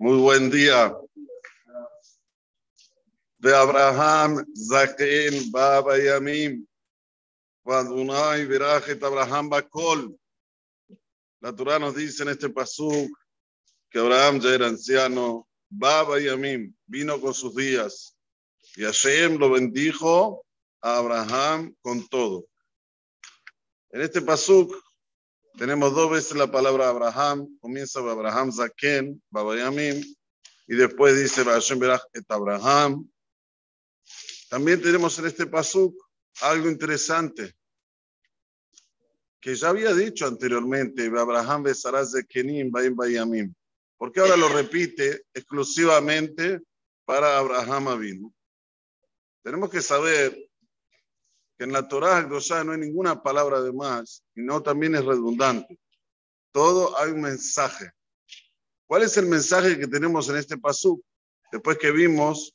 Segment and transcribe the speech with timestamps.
[0.00, 0.96] Muy buen día.
[3.38, 6.64] De Abraham, Zaken, Baba Yamim.
[7.64, 10.16] Adonai, Verajet, Abraham, Bakol.
[11.40, 13.10] La Torah nos dice en este pasuk
[13.90, 15.48] que Abraham ya era anciano.
[15.68, 18.16] Baba Yamim vino con sus días.
[18.76, 20.46] Y Hashem lo bendijo
[20.80, 22.46] a Abraham con todo.
[23.90, 24.72] En este pasuk
[25.58, 30.02] tenemos dos veces la palabra Abraham, comienza Abraham Zaken, Babayamim,
[30.68, 33.10] y después dice Hashem Berach et Abraham.
[34.48, 35.94] También tenemos en este pasuk
[36.40, 37.54] algo interesante
[39.40, 43.54] que ya había dicho anteriormente, Abraham besará Zekenim, Baim Bayamim.
[43.96, 46.60] Porque ahora lo repite exclusivamente
[47.04, 48.34] para Abraham Avinu.
[49.42, 50.47] Tenemos que saber
[51.58, 55.78] que en la Torah no hay ninguna palabra de más y no también es redundante.
[56.52, 57.90] Todo hay un mensaje.
[58.86, 61.02] ¿Cuál es el mensaje que tenemos en este pasú?
[61.50, 62.54] Después que vimos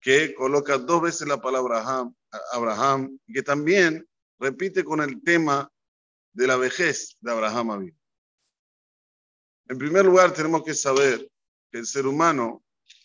[0.00, 2.06] que coloca dos veces la palabra
[2.52, 4.06] Abraham, y que también
[4.38, 5.70] repite con el tema
[6.34, 7.90] de la vejez de Abraham
[9.68, 11.26] En primer lugar, tenemos que saber
[11.70, 12.62] que el ser humano,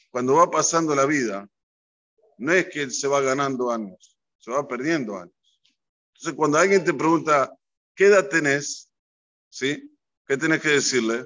[0.09, 1.47] cuando va pasando la vida,
[2.37, 5.33] no es que él se va ganando años, se va perdiendo años.
[6.13, 7.55] Entonces, cuando alguien te pregunta,
[7.95, 8.91] ¿qué edad tenés?
[9.49, 9.95] ¿Sí?
[10.25, 11.25] ¿Qué tenés que decirle?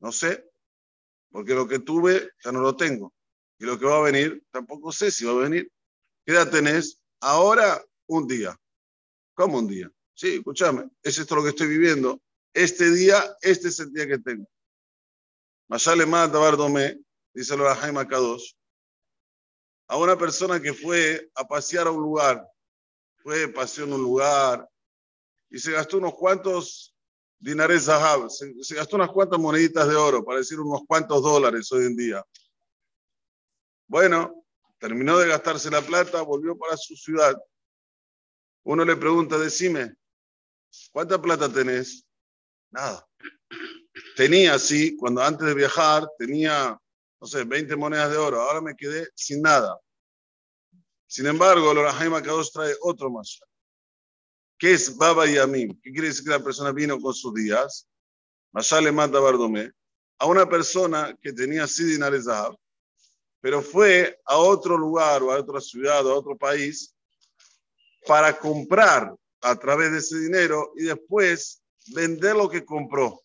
[0.00, 0.44] No sé,
[1.30, 3.12] porque lo que tuve ya no lo tengo.
[3.58, 5.70] Y lo que va a venir, tampoco sé si va a venir.
[6.24, 6.98] ¿Qué edad tenés?
[7.20, 8.58] Ahora, un día.
[9.34, 9.90] ¿Cómo un día?
[10.14, 12.20] Sí, escúchame, es esto lo que estoy viviendo.
[12.52, 14.46] Este día, este es el día que tengo.
[15.68, 17.00] Mayale Mata Bardomé,
[17.32, 18.52] dice a Jaime Kadosh,
[19.94, 22.44] a una persona que fue a pasear a un lugar,
[23.22, 24.68] fue, paseó en un lugar
[25.48, 26.92] y se gastó unos cuantos
[27.38, 31.70] dinares zahab, se, se, gastó unas cuantas moneditas de oro, para decir unos cuantos dólares
[31.70, 32.24] hoy en día.
[33.86, 34.44] Bueno,
[34.78, 37.40] terminó de gastarse la plata, volvió para su ciudad.
[38.64, 39.94] Uno le pregunta, decime,
[40.90, 42.04] ¿cuánta plata tenés?
[42.72, 43.06] Nada.
[44.16, 46.80] Tenía, sí, cuando antes de viajar, tenía
[47.24, 49.80] no sé, 20 monedas de oro, ahora me quedé sin nada.
[51.14, 53.40] Sin embargo, el Orahaim Akadosh trae otro más.
[54.58, 55.80] ¿Qué es Baba y Amim?
[55.80, 57.88] ¿Qué quiere decir que la persona vino con sus días?
[58.50, 59.70] Masha le manda Bardomé
[60.18, 62.56] a una persona que tenía así dinares Zahab,
[63.40, 66.92] pero fue a otro lugar o a otra ciudad o a otro país
[68.04, 71.62] para comprar a través de ese dinero y después
[71.94, 73.22] vender lo que compró.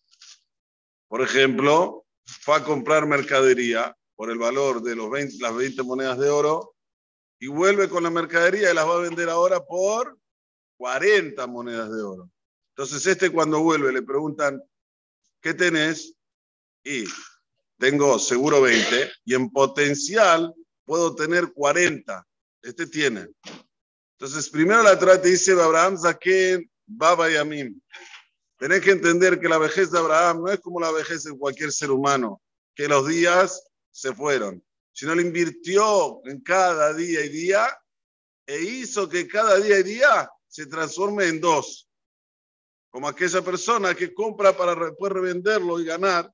[1.08, 6.18] Por ejemplo, fue a comprar mercadería por el valor de los 20, las 20 monedas
[6.20, 6.76] de oro
[7.40, 10.18] y vuelve con la mercadería y las va a vender ahora por
[10.76, 12.30] 40 monedas de oro.
[12.76, 14.62] Entonces este cuando vuelve le preguntan,
[15.40, 16.14] ¿qué tenés?
[16.84, 17.04] Y
[17.78, 22.26] tengo seguro 20 y en potencial puedo tener 40.
[22.62, 23.26] Este tiene.
[24.18, 27.80] Entonces primero la trata dice Abraham Zaken Baba Yamim.
[28.58, 31.72] Tenés que entender que la vejez de Abraham no es como la vejez de cualquier
[31.72, 32.42] ser humano,
[32.74, 34.62] que los días se fueron,
[34.92, 37.66] sino le invirtió en cada día y día
[38.46, 41.88] e hizo que cada día y día se transforme en dos.
[42.90, 46.32] Como aquella persona que compra para después revenderlo y ganar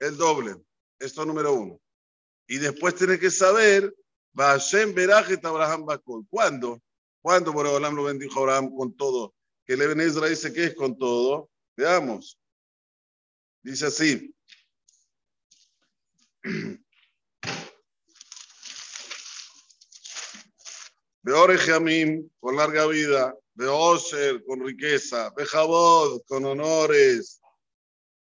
[0.00, 0.56] el doble.
[0.98, 1.80] Esto número uno.
[2.48, 3.94] Y después tiene que saber,
[5.46, 6.26] Abraham Bakol.
[6.28, 6.82] ¿Cuándo?
[7.20, 9.34] ¿Cuándo Abraham lo bendijo Abraham con todo?
[9.64, 11.48] Que le Israel dice que es con todo.
[11.76, 12.38] Veamos.
[13.62, 14.34] Dice así.
[21.24, 23.34] Jamim con larga vida.
[23.58, 25.32] Oser con riqueza.
[25.36, 27.40] Jabod con honores.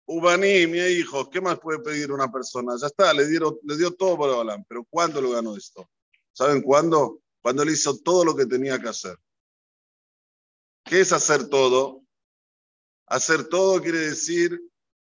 [0.08, 2.74] Ubaní, mi hijo, ¿qué más puede pedir una persona?
[2.80, 5.90] Ya está, le, dieron, le dio todo para Balaam, pero ¿cuándo lo ganó esto?
[6.32, 7.22] ¿Saben cuándo?
[7.42, 9.16] Cuando él hizo todo lo que tenía que hacer.
[10.84, 12.02] ¿Qué es hacer todo?
[13.08, 14.60] Hacer todo quiere decir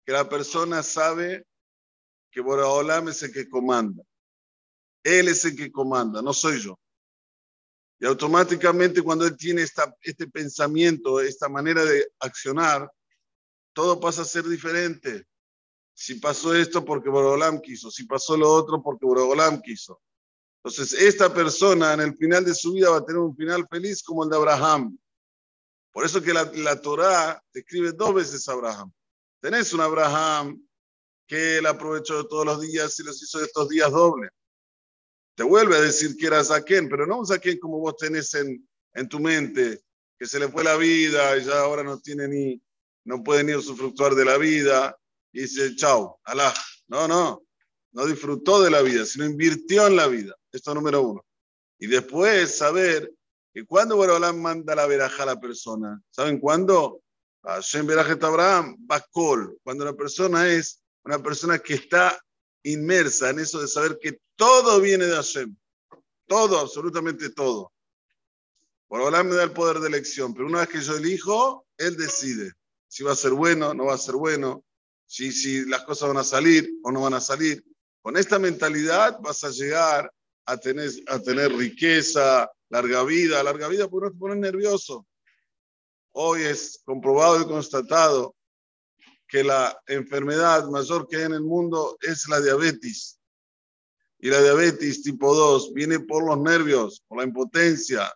[0.05, 1.45] que la persona sabe
[2.31, 4.03] que Boraholam es el que comanda.
[5.03, 6.78] Él es el que comanda, no soy yo.
[7.99, 12.89] Y automáticamente cuando él tiene esta, este pensamiento, esta manera de accionar,
[13.73, 15.25] todo pasa a ser diferente.
[15.93, 20.01] Si pasó esto porque Borogolam quiso, si pasó lo otro porque Borogolam quiso.
[20.63, 24.01] Entonces, esta persona en el final de su vida va a tener un final feliz
[24.01, 24.97] como el de Abraham.
[25.91, 28.91] Por eso que la, la Torah describe dos veces a Abraham.
[29.41, 30.61] Tenés un Abraham
[31.27, 34.29] que él aprovechó todos los días y los hizo de estos días doble.
[35.39, 38.67] Te vuelve a decir que era Zaquén, pero no un Zaquén como vos tenés en,
[38.93, 39.79] en tu mente,
[40.17, 42.61] que se le fue la vida y ya ahora no tiene ni,
[43.05, 44.97] no puede ni usufructuar de la vida
[45.31, 46.53] y dice, chao, Alá.
[46.89, 47.43] No, no.
[47.93, 50.35] no disfrutó de la vida, sino invirtió en la vida.
[50.51, 51.25] Esto es número uno.
[51.79, 53.09] Y después saber
[53.53, 57.01] que cuando Borolam manda la veraja a la persona, ¿saben cuándo?
[57.43, 62.21] Hashem Verajet Abraham, Bakol, cuando la persona es una persona que está
[62.63, 65.55] inmersa en eso de saber que todo viene de Hashem,
[66.27, 67.71] todo, absolutamente todo.
[68.87, 72.53] Borolam me da el poder de elección, pero una vez que yo elijo, él decide
[72.89, 74.65] si va a ser bueno, no va a ser bueno,
[75.05, 77.63] si, si las cosas van a salir o no van a salir.
[78.01, 80.11] Con esta mentalidad vas a llegar
[80.45, 85.05] a tener, a tener riqueza, larga vida, larga vida porque no te pones nervioso.
[86.13, 88.35] Hoy es comprobado y constatado
[89.29, 93.19] que la enfermedad mayor que hay en el mundo es la diabetes.
[94.17, 98.11] Y la diabetes tipo 2 viene por los nervios, por la impotencia.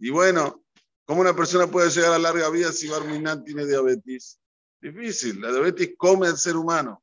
[0.00, 0.64] Y bueno,
[1.06, 4.40] ¿cómo una persona puede llegar a larga vida si Barminan tiene diabetes?
[4.80, 5.40] Difícil.
[5.40, 7.02] La diabetes come al ser humano.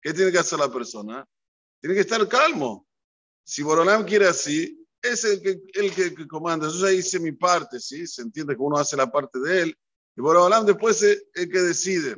[0.00, 1.28] ¿Qué tiene que hacer la persona?
[1.80, 2.86] Tiene que estar calmo.
[3.44, 6.68] Si Borolam quiere así, es el que, el que, comanda.
[6.68, 8.06] Yo ya hice mi parte, ¿sí?
[8.06, 9.78] Se entiende que uno hace la parte de él.
[10.16, 12.16] Y Borolam después es el que decide.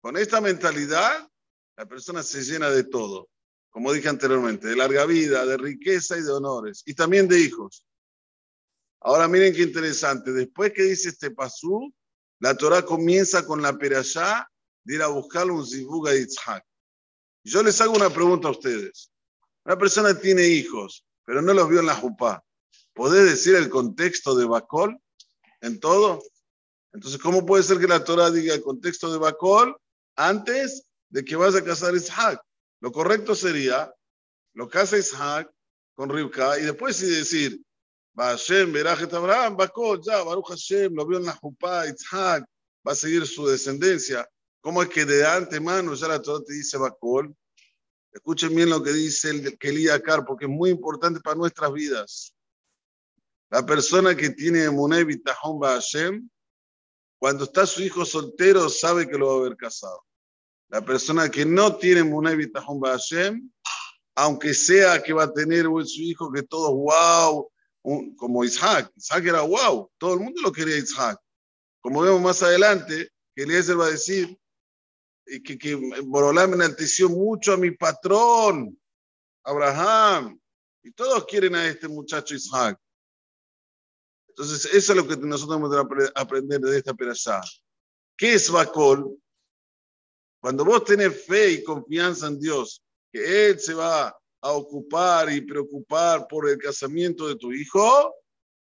[0.00, 1.28] Con esta mentalidad,
[1.76, 3.28] la persona se llena de todo.
[3.70, 6.82] Como dije anteriormente, de larga vida, de riqueza y de honores.
[6.86, 7.86] Y también de hijos.
[9.00, 10.32] Ahora miren qué interesante.
[10.32, 11.92] Después que dice este pasú,
[12.38, 14.50] la Torah comienza con la perashá
[14.84, 16.64] de ir a buscar un zibuga de Yitzhak.
[17.44, 19.12] Yo les hago una pregunta a ustedes.
[19.64, 22.42] Una persona tiene hijos, pero no los vio en la jupá.
[22.94, 24.98] ¿Podés decir el contexto de Bacol
[25.60, 26.22] en todo?
[26.92, 29.76] Entonces, ¿cómo puede ser que la Torah diga el contexto de Bacol
[30.28, 32.40] antes de que vaya a casar Isaac?
[32.80, 33.92] Lo correcto sería,
[34.54, 35.50] lo casa Isaac
[35.94, 37.60] con Rivka y después sí decir,
[38.16, 42.44] Hashem, Berajet Abraham, Bacol, ya, Baruch Hashem, lo vio en la jupá, Isaac,
[42.86, 44.28] va a seguir su descendencia.
[44.60, 47.34] ¿Cómo es que de antemano ya la Torah te dice Bacol?
[48.12, 52.34] Escuchen bien lo que dice el Kelía Kar, porque es muy importante para nuestras vidas.
[53.48, 56.28] La persona que tiene Munay Bitahon Hashem,
[57.18, 60.04] cuando está su hijo soltero, sabe que lo va a haber casado.
[60.70, 63.50] La persona que no tiene Munay Bitahon Hashem,
[64.14, 67.50] aunque sea que va a tener su hijo que todo wow,
[68.16, 68.92] como Isaac.
[68.96, 71.18] Isaac era wow, todo el mundo lo quería Isaac.
[71.80, 74.38] Como vemos más adelante, que Eliezer va a decir,
[75.24, 75.74] que, que
[76.04, 78.78] Borolam enalteció mucho a mi patrón,
[79.44, 80.38] Abraham,
[80.82, 82.78] y todos quieren a este muchacho Isaac.
[84.28, 87.40] Entonces, eso es lo que nosotros tenemos que aprender de esta perashá.
[88.16, 89.18] ¿Qué es Bacol?
[90.40, 92.82] Cuando vos tenés fe y confianza en Dios,
[93.12, 98.14] que Él se va a ocupar y preocupar por el casamiento de tu hijo,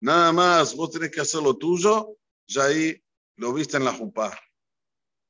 [0.02, 2.16] nada más vos tenés que hacer lo tuyo,
[2.48, 3.00] ya ahí
[3.36, 4.38] lo viste en la jupá.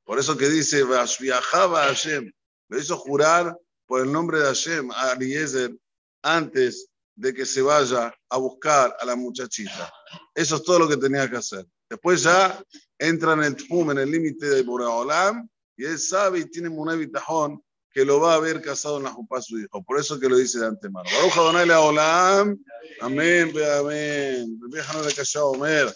[0.04, 0.82] Por eso que dice,
[1.20, 2.32] viajaba Hashem,
[2.68, 3.56] lo hizo jurar
[3.86, 5.76] por el nombre de Hashem a Eliezer
[6.22, 9.92] antes de que se vaya a buscar a la muchachita.
[10.34, 11.66] Eso es todo lo que tenía que hacer.
[11.88, 12.64] Después ya
[12.98, 15.48] entra en el tfum, en el límite de Boraholam,
[15.80, 19.12] y él sabe y tiene una Bitajón que lo va a haber casado en la
[19.12, 19.82] Jupá su hijo.
[19.82, 21.08] Por eso que lo dice de antemano.
[21.10, 22.62] Baruch Adonai le olam.
[23.00, 24.60] Amén, amén.
[24.70, 25.86] Vieja no le a Omer.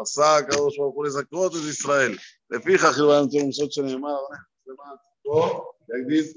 [0.00, 2.18] Asá, cada dos por esa cosa de Israel.
[2.48, 4.18] Le fija, Jehová, ante un socio de mano.
[5.88, 6.34] Yagdil